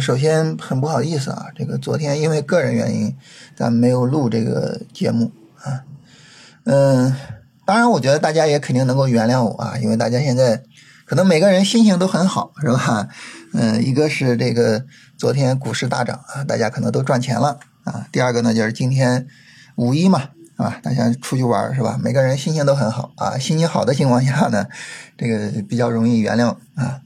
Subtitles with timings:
[0.00, 3.14] 首先很不好意思啊，这个昨天因为个人原因，
[3.54, 5.30] 咱没有录这个节目
[5.62, 5.84] 啊。
[6.64, 7.14] 嗯，
[7.64, 10.62] 当然，我觉得大家也肯定能够原谅我啊，因为大家现在
[11.04, 13.08] 可能每个人心情都很好，是吧？
[13.52, 14.84] 嗯，一个是这个
[15.18, 18.06] 昨天股市大涨啊，大家可能都赚钱了啊。
[18.12, 19.26] 第二个呢，就是今天
[19.76, 21.98] 五一嘛，啊，大家出去玩是吧？
[22.02, 24.66] 每个人心情都很好啊，心情好的情况下呢，
[25.18, 27.00] 这个比较容易原谅啊。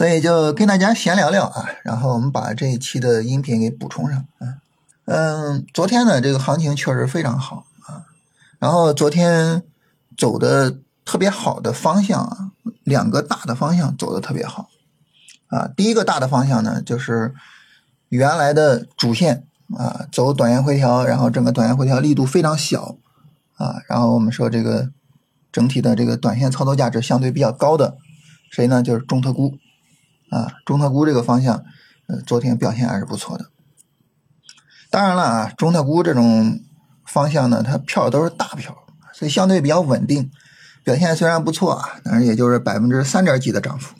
[0.00, 4.56] 所以就跟大家闲聊聊啊，然后我们把这一期的音频给补充上啊。
[5.04, 8.08] 嗯，昨天呢这个行情确实非常好啊，
[8.58, 9.62] 然后昨天
[10.16, 14.70] 走的特别好的方向啊，两个大的方向走的特别好
[15.48, 15.68] 啊。
[15.76, 17.34] 第一个大的方向呢就是
[18.08, 19.44] 原来的主线
[19.76, 22.96] 啊走短线回调，然后整个短线回调力度非常小
[23.58, 24.88] 啊，然后我们说这个
[25.52, 27.98] 整体的这个短线操作价值相对比较高的
[28.50, 28.82] 谁呢？
[28.82, 29.58] 就是中特估。
[30.30, 31.64] 啊，中特估这个方向，
[32.06, 33.46] 呃，昨天表现还是不错的。
[34.88, 36.60] 当然了啊，中特估这种
[37.04, 38.76] 方向呢，它票都是大票，
[39.12, 40.30] 所以相对比较稳定，
[40.84, 43.96] 表现虽然不错啊，但是也就是百分之三点几的涨幅。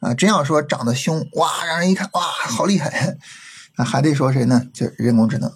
[0.00, 3.16] 啊，真要说涨得凶，哇，让人一看，哇，好厉害，
[3.76, 4.62] 那还得说谁呢？
[4.72, 5.52] 就人工智能。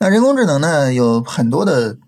[0.00, 1.98] 那人工智能呢，有很多的。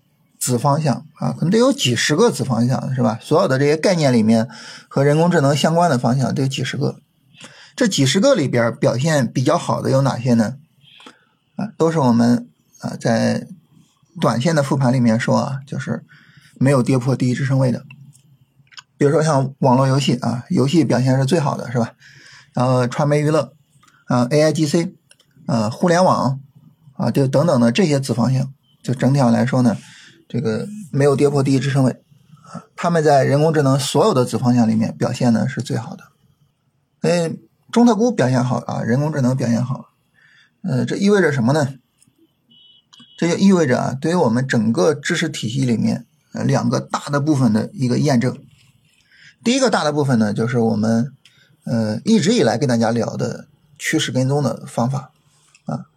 [0.41, 3.19] 子方向啊，可能得有几十个子方向，是吧？
[3.21, 4.49] 所有的这些概念里面
[4.87, 6.97] 和人工智能相关的方向都有几十个。
[7.75, 10.55] 这几十个里边表现比较好的有哪些呢？
[11.57, 13.47] 啊，都是我们啊在
[14.19, 16.03] 短线的复盘里面说啊，就是
[16.55, 17.83] 没有跌破第一支撑位的。
[18.97, 21.93] 比如说像网络游戏啊，游戏表现是最好的，是吧？
[22.53, 23.53] 然后传媒娱乐
[24.07, 24.93] 啊，AIGC
[25.45, 26.39] 啊，互联网
[26.97, 29.77] 啊，就等等的这些子方向，就整体上来说呢。
[30.31, 31.91] 这个没有跌破第一支撑位
[32.53, 36.05] 啊，他们在人工智能所有的子方向里面表现呢是最好的。
[37.01, 37.37] 所以
[37.69, 39.89] 中特估表现好啊，人工智能表现好，
[40.61, 41.73] 呃，这意味着什么呢？
[43.17, 48.37] 这就意味着啊，对于我们整个知识体系里面呃两个大的部分的一个验证。
[49.43, 51.11] 第一个大的部分呢，就是我们
[51.65, 53.47] 呃一直以来跟大家聊的
[53.77, 55.11] 趋势跟踪的方法
[55.65, 55.87] 啊，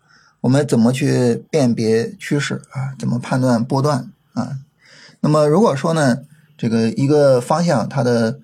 [0.41, 2.97] 我们怎么去辨别趋势啊？
[2.99, 4.11] 怎么判断波段？
[4.35, 4.59] 啊，
[5.21, 6.19] 那么如果说呢，
[6.59, 8.39] 这个一个方向它的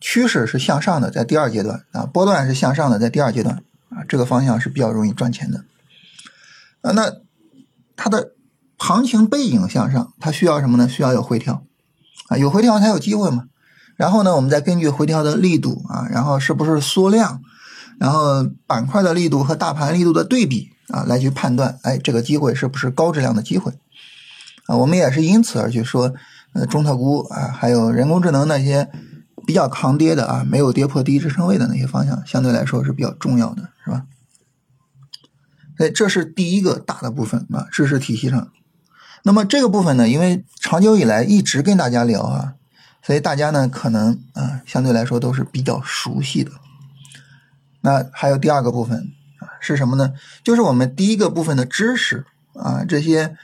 [0.00, 5.64] 趋势是向上的，在第二阶段啊，波段是向上的，在第二阶段啊，这个方向是比较容易赚钱的。
[6.82, 7.12] 啊，那
[7.96, 8.32] 它的
[8.76, 10.86] 行情背影向上，它需要什么呢？
[10.88, 11.64] 需要有回调
[12.28, 13.44] 啊，有回调才有机会嘛。
[13.96, 17.40] 然后呢，我们再根据回调的力度啊，然后是不是缩量，
[17.98, 23.72] 然后板块的力度和大盘力度的对比啊，来去判断，哎，这个机会是不是高质量的机会。
[24.66, 26.12] 啊，我们也是因此而去说，
[26.52, 28.88] 呃，中特估啊，还有人工智能那些
[29.46, 34.06] 比较抗跌的啊，没有跌破第一支撑位的那些方向，相对来说是比较重要的，是吧？
[35.78, 38.50] 所以这是第一个大的部分啊，知识体系上。
[39.22, 42.54] 那么这个部分呢，因为长久以来一直跟大家聊啊，
[43.02, 46.50] 所以大家呢可能啊，相对来说都是比较熟悉的。
[47.82, 50.12] 那还有第二个部分啊，是什么呢？
[50.42, 53.36] 就是我们第一个部分的知识啊，这些。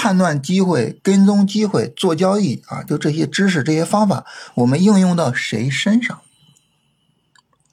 [0.00, 4.24] 判断机会、跟踪机会、做交易啊，就这些知识、这些方法，
[4.54, 6.22] 我们应用到谁身上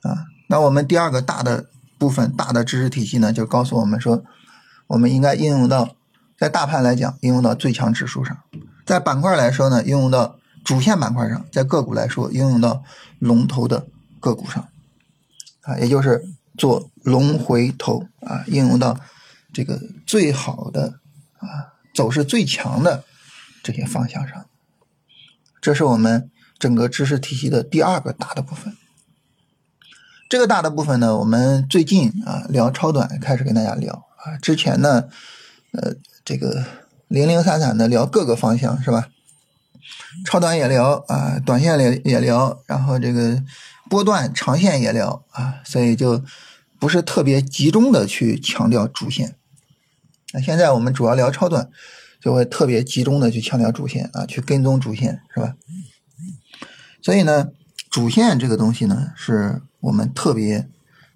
[0.02, 0.26] 啊？
[0.48, 4.26] 那我们第二个大的部分、大的知识体系呢，就告诉我们说，
[4.88, 5.96] 我们应该应用到
[6.38, 8.36] 在大盘来讲，应用到最强指数上；
[8.86, 12.84] 在板块来说呢，应用到主线板块上；在个股来说，应用到
[13.20, 13.88] 龙头的
[14.20, 14.68] 个股上
[15.62, 16.26] 啊，也就是
[16.58, 19.00] 做龙回头啊，应用到
[19.54, 21.00] 这个最好的
[21.40, 21.77] 啊。
[21.98, 23.06] 走势最强的
[23.64, 24.46] 这些方向上，
[25.60, 28.78] 这是我们整个知识体系的第二个大的部分。
[30.30, 35.06] 这个大的部分呢，我们最近啊聊超短开始跟大家聊啊，之前呢，
[35.72, 36.64] 呃，这个
[37.08, 39.08] 零零散散的聊各个方向是吧？
[40.24, 43.44] 超短也聊啊，短线也也聊，然后这个
[43.90, 46.24] 波段长线也聊啊，所以就
[46.80, 49.37] 不是特别集中的去强调主线。
[50.42, 51.70] 现在我们主要聊超短，
[52.20, 55.56] 就会特别集中的去强调主线啊，去跟踪主线，是吧？
[57.02, 57.50] 所以呢，
[57.90, 60.68] 主线这个东西呢，是我们特别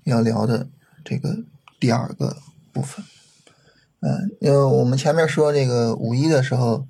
[0.05, 0.67] 要聊的
[1.03, 1.39] 这个
[1.79, 2.37] 第二个
[2.71, 3.03] 部分。
[3.99, 6.87] 嗯，因为我们前面说这个五一的时候，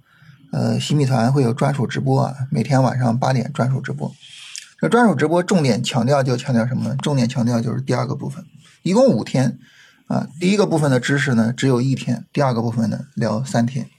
[0.52, 4.14] 呃，新米团会有专属直播啊，每天晚上八点专属直播。
[4.80, 6.96] 这专属直播重点强调就强调什么呢？
[7.02, 8.46] 重点强调就是第二个部分，
[8.84, 9.60] 一共五天。
[10.12, 13.90] 啊，第一个部分的知识呢只有一天，第二个部分呢聊三天。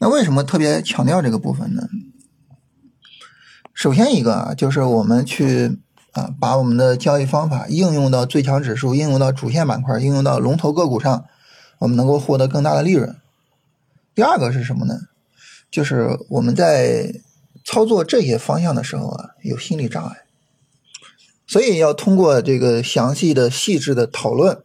[0.00, 1.88] 那为什么特别强调这个部分呢？
[3.72, 5.78] 首先一个啊，就是我们去
[6.10, 11.24] 啊，把我们的交易方法应用到最强指数、应用到主线板块、应用到龙头个股上，
[11.78, 13.16] 我们能够获得更大的利润。
[14.16, 14.98] 第二个是什么呢？
[15.70, 17.14] 就是我们在
[17.64, 20.16] 操作这些方向的时候啊，有心理障碍，
[21.46, 24.64] 所以要通过这个详细的、细致的讨论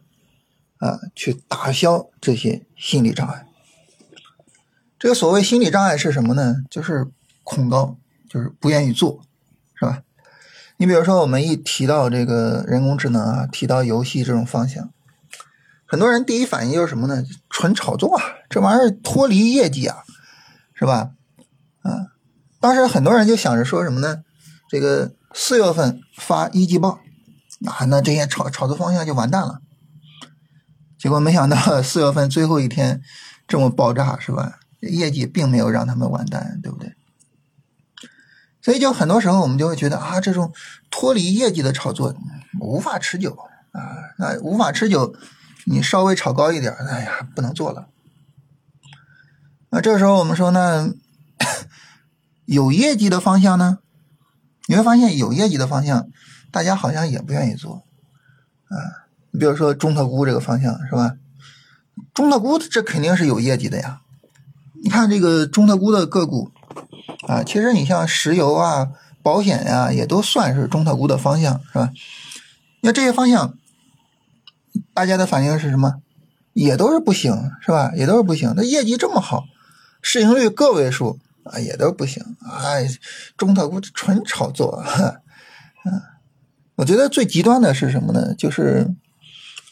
[0.78, 3.46] 啊，去打消这些心理障碍。
[4.98, 6.56] 这个所谓心理障碍是什么呢？
[6.68, 7.06] 就是
[7.44, 7.96] 恐高，
[8.28, 9.20] 就是不愿意做，
[9.74, 10.02] 是吧？
[10.76, 14.92] 你比如说，我们一提到这个人工智能啊，提到游戏这种方向，
[15.86, 17.24] 很多人第一反应就是什么呢？
[17.50, 20.04] 纯炒作啊，这玩意儿脱离业绩啊，
[20.74, 21.10] 是吧？
[21.82, 22.12] 啊，
[22.60, 24.22] 当时很多人就想着说什么呢？
[24.68, 27.00] 这个四月份发一季报，
[27.66, 29.60] 啊，那这些炒炒作方向就完蛋了。
[30.98, 33.00] 结果没想到四月份最后一天
[33.46, 34.58] 这么爆炸，是吧？
[34.80, 36.94] 业绩并没有让他们完蛋，对不对？
[38.60, 40.52] 所以就很多时候我们就会觉得啊，这种
[40.90, 42.14] 脱离业绩的炒作
[42.60, 43.38] 无法持久
[43.72, 45.14] 啊，那无法持久，
[45.64, 47.88] 你稍微炒高一点，哎呀，不能做了。
[49.70, 50.92] 那这个时候我们说呢，
[52.46, 53.78] 有业绩的方向呢，
[54.66, 56.08] 你会发现有业绩的方向，
[56.50, 57.84] 大家好像也不愿意做
[58.68, 59.07] 啊。
[59.38, 61.14] 比如说中特估这个方向是吧？
[62.12, 64.00] 中特估这肯定是有业绩的呀。
[64.82, 66.50] 你看这个中特估的个股
[67.26, 68.88] 啊，其实你像石油啊、
[69.22, 71.90] 保险呀，也都算是中特估的方向，是吧？
[72.82, 73.54] 那这些方向，
[74.94, 75.94] 大家的反应是什么？
[76.52, 77.92] 也都是不行，是吧？
[77.96, 78.52] 也都是不行。
[78.56, 79.44] 那业绩这么好，
[80.00, 82.24] 市盈率个位数啊，也都不行。
[82.48, 82.88] 哎，
[83.36, 84.82] 中特估纯炒作。
[85.84, 86.02] 嗯，
[86.76, 88.34] 我觉得最极端的是什么呢？
[88.34, 88.94] 就是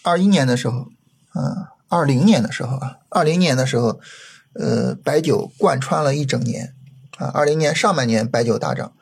[0.07, 0.89] 二一年的时候，
[1.33, 4.01] 啊，二零年的时候啊，二零年的时候。
[4.59, 6.73] 呃，白酒贯穿了一整年，
[7.19, 8.95] 啊，二零年上半年白酒大涨，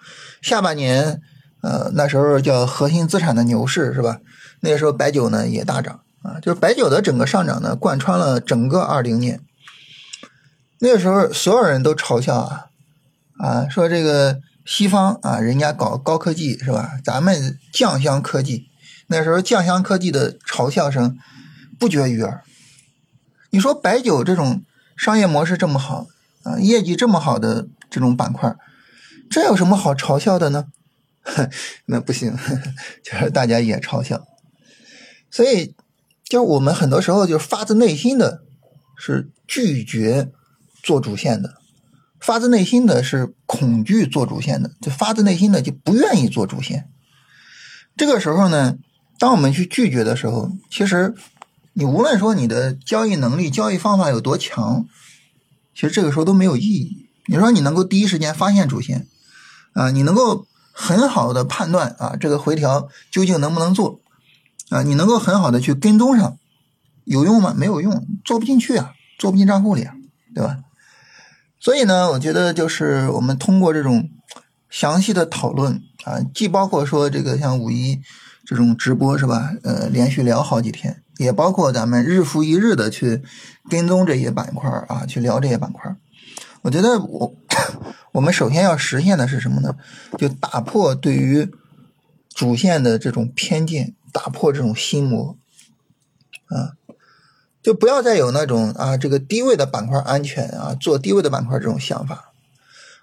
[0.42, 1.20] 下半年，
[1.62, 4.18] 呃，那时候叫核心资产的牛市是吧？
[4.62, 9.42] 那个时候白酒呢也大涨，啊，就是白酒的整个上涨呢贯穿了整个二零年。
[10.80, 12.66] 那个时候所有人都嘲笑啊，
[13.38, 16.98] 啊，说这个西方啊，人家搞高科技是吧？
[17.04, 18.66] 咱们酱香科技，
[19.16, 21.16] 那时候酱香科技的嘲笑声
[21.78, 22.42] 不绝于耳。
[23.50, 24.62] 你说白酒这种。
[24.96, 26.06] 商业模式这么好
[26.44, 28.54] 啊，业绩这么好的这种板块，
[29.28, 30.66] 这有什么好嘲笑的呢？
[31.86, 32.32] 那不行，
[33.02, 34.24] 就是大家也嘲笑。
[35.32, 35.74] 所以，
[36.22, 38.44] 就我们很多时候就发自内心的
[38.96, 40.30] 是拒绝
[40.80, 41.54] 做主线的，
[42.20, 46.88] 发自内心的是恐惧做主线的，就发自内心的就不愿意做主线。
[47.96, 48.76] 这个时候呢，
[49.18, 51.14] 当我们去拒绝的时候，其实。
[51.76, 54.86] 你无论说你的交易能力、交易方法有多强，
[55.74, 57.08] 其实这个时候都没有意义。
[57.26, 59.08] 你说你能够第一时间发现主线，
[59.72, 63.98] 啊，你能够很好的判断啊这个回调究竟能不能做，
[64.68, 66.38] 啊，你能够很好的去跟踪上，
[67.02, 67.52] 有用吗？
[67.58, 69.94] 没有用，做不进去啊，做不进账户里啊，
[70.32, 70.58] 对吧？
[71.58, 74.08] 所以呢，我觉得就是我们通过这种
[74.70, 78.00] 详细的讨论啊，既包括说这个像五一
[78.46, 79.52] 这种直播是吧？
[79.62, 81.02] 呃，连续聊好几天。
[81.18, 83.22] 也包括咱们日复一日的去
[83.70, 85.94] 跟踪这些板块啊，去聊这些板块。
[86.62, 87.34] 我觉得我
[88.12, 89.76] 我们首先要实现的是什么呢？
[90.18, 91.48] 就打破对于
[92.34, 95.36] 主线的这种偏见，打破这种心魔
[96.46, 96.72] 啊，
[97.62, 102.32] 就不要再有那种啊这个低位的板块安全啊，做低位的板块这种想法。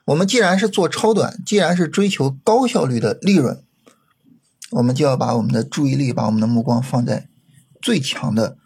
[0.03, 3.63] 我们既然是做超短，既然是追求高效率的利润，
[4.71, 7.27] 我们就要把我们的注意力，把我们的目光放在。
[7.83, 8.57] 最强的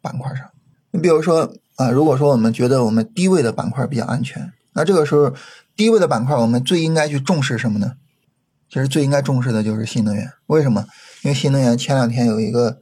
[0.00, 0.48] 板块上，
[0.92, 5.34] 你比如说啊，如果说我们觉得我们低位的板块比较安全，那这个时候
[5.76, 7.92] 低位的板块我们最应该去重视什么呢？
[8.70, 10.26] 其实最应该重视的就是新能源。
[10.46, 10.86] 为什么？
[11.22, 12.78] 因为新能源前两天有一个，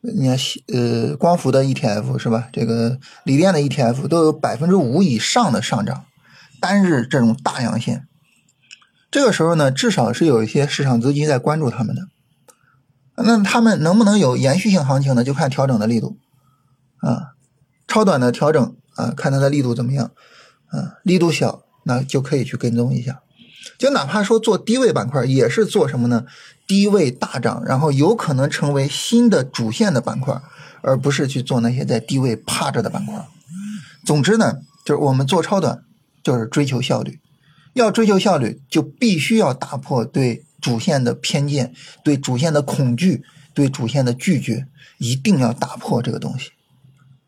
[0.00, 0.38] 你看，
[0.72, 2.48] 呃，光伏的 ETF 是吧？
[2.52, 6.04] 这个锂电的 ETF 都有百分之五以上的上涨，
[6.60, 8.06] 单日这种大阳线。
[9.10, 12.02] 这个时候呢，至少是有一些市场资金在关注他们的。
[13.16, 15.24] 那他们能不能有延续性行情呢？
[15.24, 16.18] 就看调整的力度，
[17.00, 17.32] 啊，
[17.88, 20.10] 超短的调整啊，看它的力度怎么样，
[20.66, 23.22] 啊，力度小，那就可以去跟踪一下。
[23.78, 26.26] 就哪怕说做低位板块，也是做什么呢？
[26.66, 30.40] 低位大涨，然后有可能成为新的主线的板块，
[30.82, 33.26] 而不是去做那些在低位趴着的板块。
[34.04, 35.82] 总之呢，就是我们做超短，
[36.22, 37.18] 就是追求效率。
[37.76, 40.42] 要追求效率，就必须要打破对。
[40.58, 43.22] 主线的偏见，对主线的恐惧，
[43.54, 44.66] 对主线的拒绝，
[44.98, 46.50] 一定要打破这个东西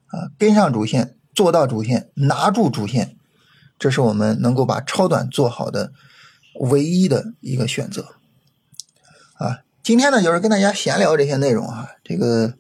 [0.07, 0.33] 啊！
[0.37, 3.15] 跟上主线，做到主线，拿住主线，
[3.79, 5.93] 这是我们能够把超短做好的
[6.55, 8.17] 唯一的一个选择
[9.35, 9.61] 啊！
[9.85, 11.91] 今天呢，就是跟大家闲聊这些内容啊。
[12.03, 12.55] 这个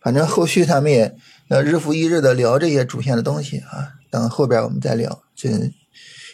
[0.00, 1.14] 反正后续咱们也
[1.48, 3.90] 要日复一日的聊这些主线的东西啊。
[4.10, 5.50] 等后边我们再聊，这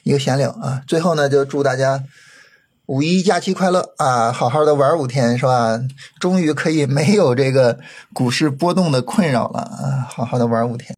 [0.03, 0.83] 一个闲聊啊。
[0.87, 2.03] 最后呢，就祝大家
[2.87, 5.81] 五一假期快乐啊，好好的玩五天是吧？
[6.19, 7.79] 终于可以没有这个
[8.13, 10.89] 股市波动的困扰了啊，好好的玩五天。